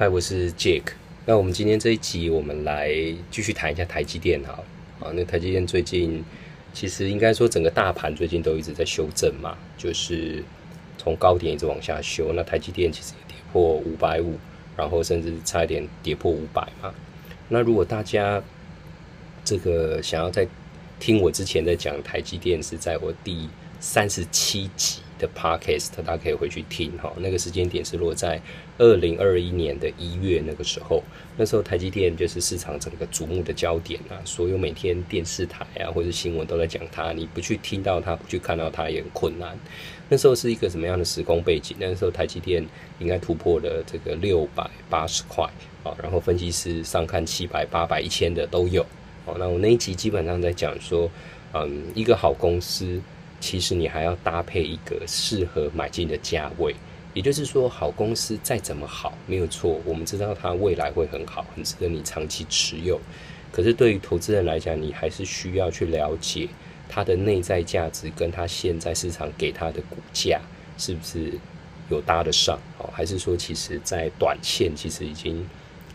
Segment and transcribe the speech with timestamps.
[0.00, 0.92] 嗨，我是 Jake。
[1.26, 2.88] 那我们今天这一集，我们来
[3.32, 4.52] 继续谈一下台积电哈。
[5.00, 6.24] 啊，那台积电最近
[6.72, 10.44] 其实应该说整个大盘最近都一直在修正嘛，就是
[10.98, 12.32] 从高点一直往下修。
[12.32, 14.38] 那台积电其实也跌破五百五，
[14.76, 16.94] 然后甚至差一点跌破五百嘛。
[17.48, 18.40] 那如果大家
[19.44, 20.46] 这个想要在
[21.00, 23.48] 听我之前在讲台积电，是在我第
[23.80, 25.00] 三十七集。
[25.18, 27.12] 的 podcast，大家可以回去听哈。
[27.18, 28.40] 那个时间点是落在
[28.78, 31.02] 二零二一年的一月那个时候，
[31.36, 39.58] 那时候台积电就是市场整个瞩目的焦点啊，所有每天电视台啊或者新闻都在讲它，你不去听到它，不去看到它也很困难。
[40.08, 41.76] 那时候是一个什么样的时空背景？
[41.78, 42.64] 那时候台积电
[42.98, 45.44] 应该突破了这个六百八十块
[45.84, 48.82] 啊，然后分析师上看七百、八百、一千的都有
[49.26, 49.36] 哦。
[49.38, 51.10] 那我那一集基本上在讲说，
[51.52, 53.00] 嗯，一个好公司。
[53.40, 56.74] 其实你还要搭配一个适合买进的价位，
[57.14, 63.00] 也就是说，好公司再怎么好，没有错，我们知道它未来会很好，很值得你长期持有。
[63.50, 66.48] 可是对于投资人来讲，你还是需要去了解
[66.88, 70.40] 它的内在价值，跟它现在市场给它的股价
[70.76, 71.32] 是不是
[71.88, 72.58] 有搭得上？
[72.78, 75.48] 哦，还是说，其实在短线其实已经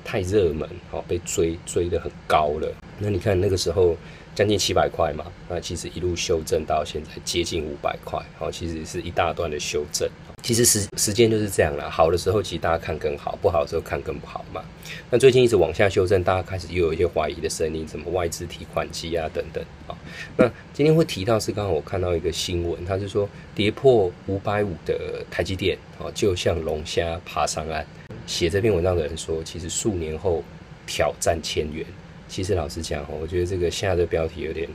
[0.04, 2.74] 太热门，哦，被追追得很高了。
[3.00, 3.96] 那你看那个时候。
[4.36, 10.10] 将近七百块嘛，那其实一路修正到现在接近五百块，好，其实是一大段的修正。
[10.42, 14.64] 其实时时间就是这样啦，好的时候其实大家看更好，不好的时候看更不好嘛。
[15.12, 19.94] 那最近一直往下修正，大家开始又有一些怀疑的声音，什么外资提款机啊等等啊。
[20.36, 27.86] 那今天会提到是刚刚我看到一个新闻，他是说跌破五百五的台积电，哦，就像龙虾爬上岸。
[28.26, 30.44] 写这篇文章的人说，其实数年后
[30.88, 31.86] 挑战千元。
[32.34, 34.68] 其实老实讲哦，我觉得这个下的标题有点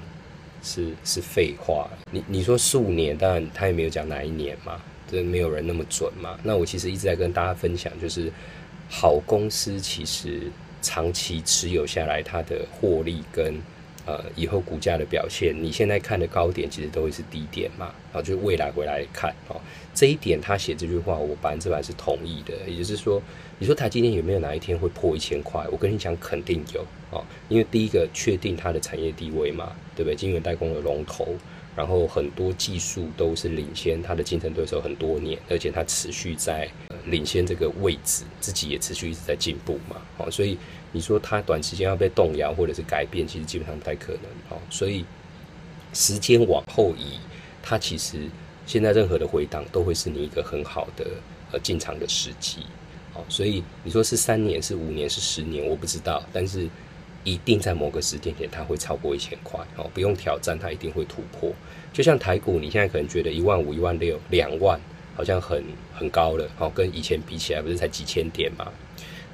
[0.62, 1.90] 是是废话。
[2.12, 6.38] 你你说数年，当然他也没有讲哪一年嘛，这没有人那么准嘛。
[6.44, 8.30] 那我其实一直在跟大家分享，就是
[8.88, 10.42] 好公司其实
[10.80, 13.56] 长期持有下来，它的获利跟
[14.06, 17.86] 呃以后股价的表现，你现在看的高点其实都会是低点嘛。
[18.12, 19.60] 然后就未来回来看哦，
[19.92, 22.54] 这一点他写这句话，我百分之百是同意的。
[22.68, 23.20] 也就是说，
[23.60, 25.66] 你说台积电有没有哪一天会破一千块？
[25.72, 26.84] 我跟你讲，肯定有。
[27.10, 30.14] 哦，因为第一个确定它的产业地位嘛，对不对？
[30.14, 31.34] 晶圆代工的龙头，
[31.74, 36.68] 然后很多技术都是领先它的竞争对手很多年，而且它持续在
[37.06, 39.96] 领先这个位置，自己也持续一直在进步嘛。
[40.18, 40.56] 哦，所以
[40.92, 44.22] 你说它短时间要被动摇或者是改变，其实基本上不太可能。
[44.50, 45.04] 哦，所以
[45.94, 47.18] 时间往后移，
[47.62, 48.18] 它其实
[48.66, 51.06] 现在任何的回档都会是你一个很好的
[51.50, 52.60] 呃进场的时机。
[53.14, 56.68] 哦，所以你说是三年、是五年、是十年，我不知道，但是。
[57.24, 61.52] 一定在某个时间点，它会超过一千块哦，不用挑战，它一定会突破。
[61.92, 64.80] 就像台股，你现在可能觉得一万五、一万六、两万
[65.14, 68.72] 好像很很高了哦，跟以前比起来，不是才几千点嘛？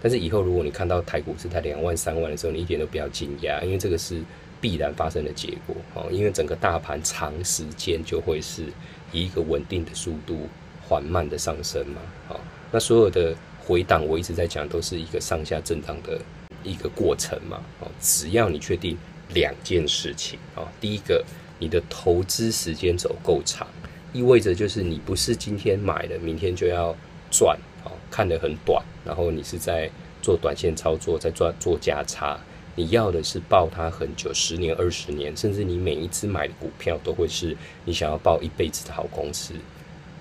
[0.03, 4.21] 但是以后如果你看到台股是在两万、三万的时候，你一点都不要惊讶，因为这个是
[4.61, 6.09] 必然发生的结果哦。
[6.11, 8.65] 因为整个大盘长时间就会是
[9.13, 10.49] 以一个稳定的速度
[10.89, 12.01] 缓慢的上升嘛。
[12.27, 12.41] 好，
[12.73, 13.37] 那所有的
[13.67, 16.21] 回档，我一直在讲，都是一个上下震荡的。
[16.63, 18.97] 一个过程嘛，哦，只要你确定
[19.35, 21.23] 两件事情啊，第一个，
[21.59, 23.69] 你的投资时间走够长，
[24.15, 26.97] 意味着就是你不是今天买了，明天就要
[27.31, 27.55] 赚，
[27.85, 29.91] 哦，看得很短，然后你是在
[30.23, 32.41] 做短线操作，在赚做价差，
[32.75, 37.55] 你要的是抱它很久，十年、二十年，甚至你每一只买的股票都会是
[37.85, 39.53] 你想要抱一辈子的好公司。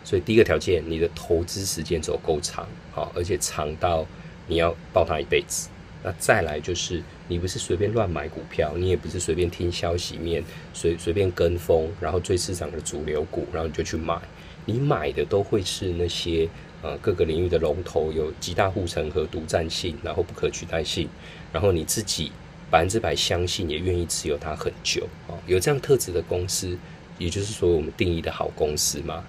[0.04, 4.06] 所以第一个条件，你的投资时间走够长，好，而且长到
[4.48, 5.70] 你要抱它一辈子。
[6.04, 10.44] 那再来就是，你不是随便乱买股票，你也不是随便听消息面，
[10.74, 14.20] 随随便跟风，然后追市场的主流股，然后你就去买。
[14.66, 16.48] 你买的都会是那些
[16.82, 21.08] 呃各个领域的龙头，有极大护城和独占性，然后不可取代性，
[21.54, 22.32] 然后你自己
[22.70, 25.40] 百分之百相信，也愿意持有它很久啊。
[25.48, 26.78] 有这样特质的公司，
[27.18, 29.24] 也就是说我们定义的好公司嘛。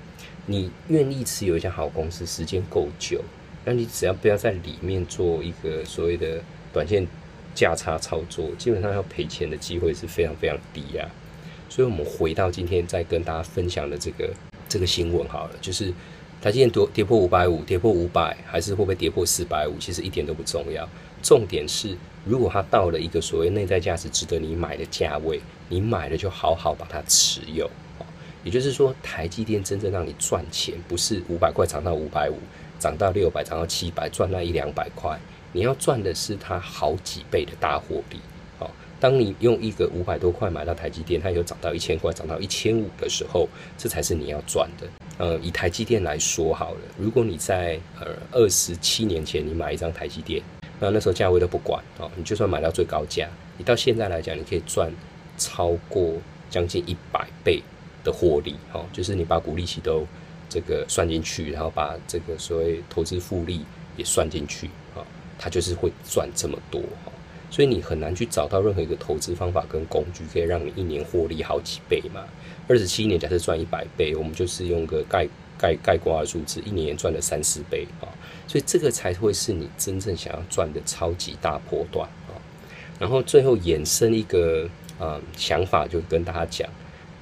[0.47, 3.23] 你愿意持有一家好公司，时间够久，
[3.65, 6.43] 那你只要不要在里面做一个所谓的。
[6.75, 7.07] 短线
[7.55, 11.09] 价差操作，基本上要赔钱的机会是非常非常低啊。
[11.69, 14.29] 所以，我们回到今天再跟大家分享的这个
[14.69, 15.95] 这个新闻好了，就是
[16.43, 19.79] 它今天跌跌破五百五，跌破五百，还是会不会跌破四百五？
[19.79, 20.85] 其实一点都不重要。
[21.23, 27.71] 重点是，如果它到了一个所谓内在价值值得你买的价位，你买了就好好把它持有。
[28.45, 32.37] 也就是说，台积电真正让你赚钱，不是五百块涨到五百五，
[32.79, 35.19] 涨到六百，涨到七百，赚那一两百块。
[35.53, 38.19] 你要赚的是它好几倍的大货币，
[38.59, 38.71] 好，
[39.01, 43.49] 当你用一个五百多块买到台积电，它又涨到一千块，涨到一千五的时候，
[43.79, 44.87] 这才是你要赚的。
[45.17, 50.43] 呃，以台积电来说好了，如果你在呃二十七年前你买一张台积电，
[50.81, 54.93] 那那时候价位都不管哦，你就算买到最高价，你到现在来讲，你可以赚
[55.39, 56.15] 超过
[56.51, 57.63] 将近一百倍
[58.05, 60.07] 的获利哦，就是你把股利息都
[60.49, 63.65] 这个算进去，然后把这个所谓投资复利
[63.97, 65.03] 也算进去啊，
[65.39, 67.11] 它就是会赚这么多哈。
[67.51, 72.25] 所以你很难去找到任何一个投资方法跟工具，可以让你一年获利好几倍嘛？
[72.67, 78.11] 二十七年假设赚一百倍，我们就是用个概概概括的数字，一年赚了三四倍啊！
[78.49, 82.35] 所以这个才会是你真正想要赚的超级大波段啊！
[82.99, 84.69] 然后最后衍生一个
[84.99, 86.69] 呃想法，就跟大家讲，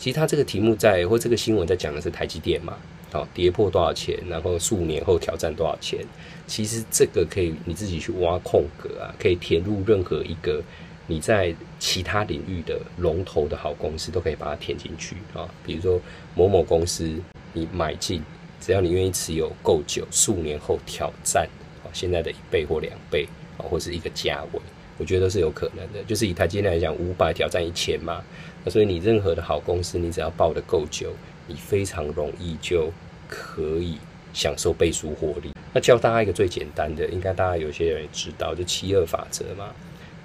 [0.02, 2.76] 其实他这个题目在或这个新闻在讲的是台积电嘛。
[3.12, 4.18] 好，跌破多少钱？
[4.28, 6.00] 然后数年后挑战多少钱？
[6.44, 10.60] 其实这个可以你自己去挖空格啊，可以填入任何一个
[11.06, 15.48] 你在其他领域的龙头的好公司，都可以把它填进去啊。
[15.64, 16.00] 比如说
[16.34, 17.08] 某某公司，
[17.52, 18.20] 你买进，
[18.60, 21.48] 只要你愿意持有够久，数年后挑战
[21.84, 24.60] 啊现在的一倍或两倍啊，或是一个价位，
[25.02, 26.00] 我觉得都是有可能的。
[26.06, 28.22] 就是以台积电来讲，五百挑战一千嘛，
[28.64, 31.12] 那所以你任何的好公司，你只要抱得够久。
[31.48, 32.88] 你非常容易就
[33.28, 33.98] 可以
[34.32, 35.52] 享受倍数获利。
[35.74, 39.74] 那教大家一个最简单的，应该大家有些人也知道，就七二法则嘛，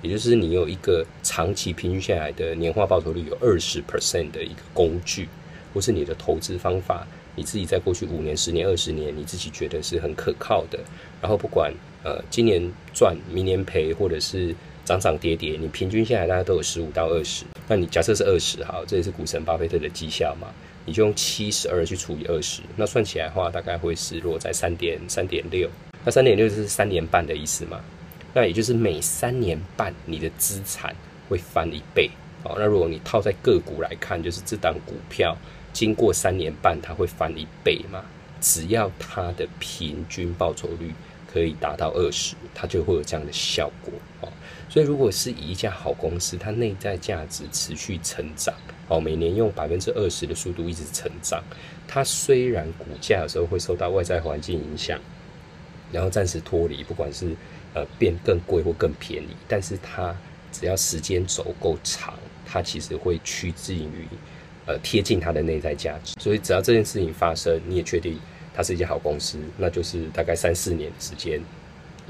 [0.04, 5.28] 也就是你有一个长期平均下来的年化报酬率有二十 percent 的一个工具，
[5.74, 10.80] 或是你的投资方法，你自己在过去五年、十年、二十年，你自己觉得是很可靠的。
[11.20, 11.74] 然后不管
[12.08, 14.56] 呃今年赚、明年赔，或者是
[14.86, 17.44] 涨涨跌跌，你平均下来大家都有十五到二十。
[17.68, 20.48] 那你假设是二十，好，这也是股神巴菲特的绩效嘛。
[20.86, 25.70] 你就用七十二去除以二十，那算起来的话，大概会是落在三点三点六。
[26.06, 27.82] 那三点六是三年半的意思嘛？
[28.34, 30.96] 那也就是每三年半你的资产
[31.28, 32.10] 会翻一倍。
[32.42, 35.36] 好，那如果你套在个股来看，就是这档股票
[35.74, 38.02] 经过三年半它会翻一倍嘛？
[38.40, 40.94] 只要它的平均报酬率
[41.32, 43.94] 可以达到二十，它就会有这样的效果。
[44.22, 44.30] 哦，
[44.70, 48.54] 所以如果是以一家好公司，它内在价值持续成长。
[48.90, 51.44] 哦，每年用百分之二十的速度一直成长，
[51.86, 54.98] 它虽然股价有时候会受到外在环境影响，
[55.92, 57.36] 然后暂时脱离，不管是
[57.74, 60.16] 呃变更贵或更便宜，但是它
[60.54, 62.14] 只要时间走够长，
[62.46, 64.08] 它其实会趋近于
[64.66, 66.14] 呃贴近它的内在价值。
[66.18, 68.18] 所以只要这件事情发生，你也确定
[68.58, 71.40] 它是一家好公司，那就是大概三四年的时间。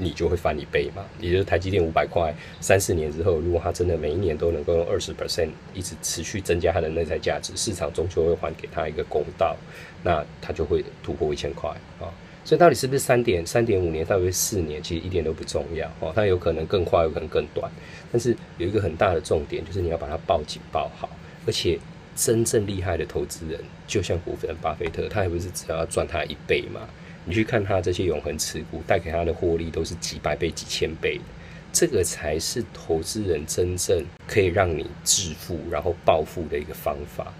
[0.00, 1.04] 你就会翻一倍嘛？
[1.18, 9.56] 也就是台积电五百块，三四年之后，如果它真的每一年都能够用二十 percent 一直持续增加它的内在价值，市场终究会还给它一个公道，
[10.04, 11.68] 那它就会突破一千块
[12.00, 12.06] 啊！
[12.44, 16.12] 所以到底是不是三点三点五年，到底四年，其实一点都不重要哦。
[16.14, 17.68] 它有可能更快，有可能更短，
[18.12, 21.10] 但是有一个很大的重点，就是你要把它抱紧抱好。
[21.44, 21.76] 而且
[22.18, 26.80] 真正厉害的投资人，就像股神巴菲特，他也不是只要赚他一倍嘛。
[27.24, 31.24] 你去看他这些永恒持股带给他的获利都是几百倍、几千倍的，
[31.72, 37.32] 这个才是投资人真正可以让你致富然后暴富的一个方法。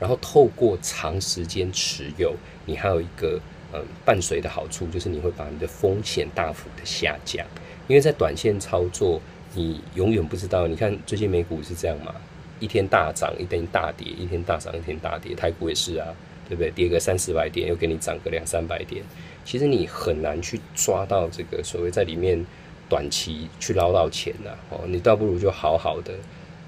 [0.00, 2.34] 然后透过长时间持有，
[2.64, 3.38] 你还有一个
[3.74, 7.46] 嗯伴随的好处，就是你会把你的风险大幅的下降。
[7.88, 9.20] 因为在短线操作，
[9.52, 10.66] 你永远不知道。
[10.66, 12.14] 你看最近美股是这样嘛？
[12.60, 15.34] 一天大涨，一天大跌，一天大涨，一天大跌。
[15.34, 16.08] 台股也是啊。
[16.46, 16.70] 对不对？
[16.72, 19.02] 跌个三四百点，又给你涨个两三百点，
[19.46, 22.38] 其实你很难去抓到这个所谓在里面
[22.86, 24.50] 短期去捞到钱呐。
[24.68, 26.12] 哦，你倒不如就好好的，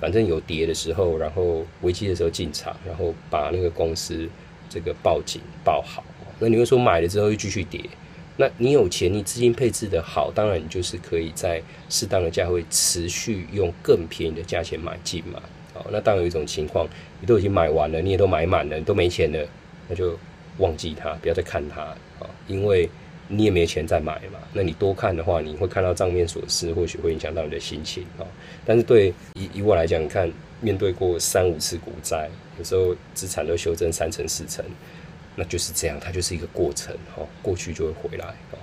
[0.01, 4.27] 反正有跌的时候，然后危机的时候进场，然后把那个公司
[4.71, 6.03] 这个报警报好。
[6.39, 7.83] 那你会说买了之后又继续跌？
[8.39, 15.43] 那你有钱，你资金配置的好，当然你就是可以在适当的价位持续用更便宜的价钱买进嘛。
[15.77, 16.89] 好，那当有一种情况，
[17.21, 19.47] 你都已经买完了，你也都买满了，你都没钱了。
[19.89, 20.19] 那就
[20.57, 22.89] 忘记它，不要再看它啊，因为
[23.29, 24.39] 你也没钱再买嘛。
[24.55, 28.25] 那你多看的话，你会看到账面损失，或许会影响到你的心情啊。
[28.65, 34.65] 但是对以以我来讲，你看面对过三五次股灾，有时候资产都修正三成四成，
[35.35, 38.57] 那就是这样，它就是一个过程哈，过去就会回来啊。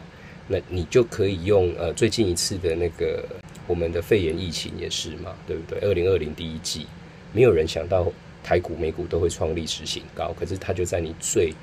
[0.48, 3.24] 那你就可以用呃最近一次的那个
[3.66, 5.80] 我们的肺炎疫情也是嘛，对不对？
[5.88, 6.86] 二零二零第一季，
[7.34, 8.08] 没有人想到。
[8.46, 11.54] 台股、美股都会创历史新高，可是它就在你最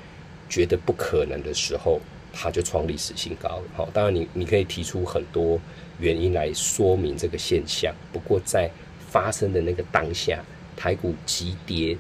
[0.49, 2.01] 觉得不可能的时候，
[2.33, 3.61] 它就创历史新高。
[3.77, 5.61] 好，当然你你可以提出很多
[5.99, 7.95] 原因来说明这个现象。
[8.11, 8.71] 不过在
[9.11, 10.43] 发生的那个当下，
[10.75, 11.95] 台股急跌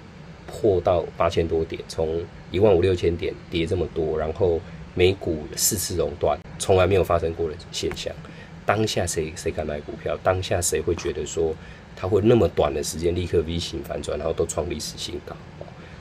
[0.46, 4.58] 破到八千多点，从一万五六千点跌这么多，然后
[4.94, 8.10] 美股四次熔断，从来没有发生过的现象。
[8.64, 10.16] 当下谁谁敢买股票？
[10.22, 11.54] 当下谁会觉得说？
[12.00, 15.36] 它会那么短的时间立刻 V 型反转，然后都创历史新高，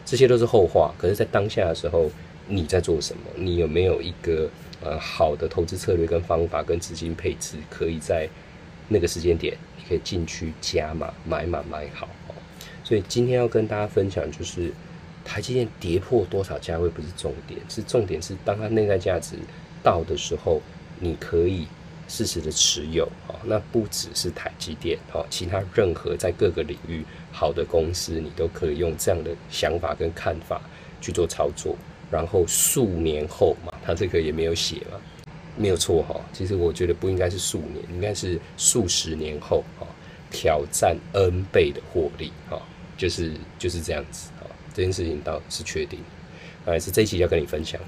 [0.06, 0.94] 这些都是后话。
[0.98, 2.10] 可是，在当下的时候，
[2.48, 4.50] 你在做什么，你有没有一个
[4.82, 8.30] 呃好的投资策略跟方法跟资金配置，可以在
[8.88, 12.36] 那个时间点，你可以进去加码买满买好哦。
[12.84, 14.72] 所以今天要跟大家分享就是。
[15.26, 19.36] 台积电跌破多少价位不是重点，是重点是当它内在价值
[19.84, 20.60] 到的时候，
[21.00, 21.68] 你可以
[22.10, 23.40] 适时的持有啊。
[23.46, 30.60] 那不只是台积电哦，其他任何在各个领域好的公司，你都可以用这样的想法跟看法
[31.00, 31.78] 去做操作。
[32.12, 35.00] 然后数年后嘛，他这个也没有写嘛，
[35.56, 36.20] 没有错哈。
[36.34, 39.86] 其实我觉得不应该是数年，应该是数十年后啊，
[40.32, 42.60] 挑战 N 倍的获利哈，
[42.98, 44.32] 就是就是这样子。
[44.74, 46.00] 这件事情倒是确定，
[46.66, 47.80] 还是这一期要跟你分享。